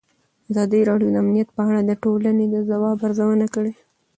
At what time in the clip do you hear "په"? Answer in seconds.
1.55-1.61